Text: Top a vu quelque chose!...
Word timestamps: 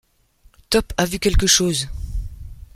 Top 0.71 0.93
a 0.97 1.05
vu 1.05 1.19
quelque 1.19 1.45
chose!... 1.45 1.87